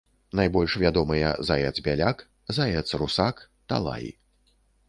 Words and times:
Найбольш 0.37 0.71
вядомыя 0.83 1.33
заяц-бяляк, 1.51 2.25
заяц-русак, 2.61 3.47
талай. 3.69 4.13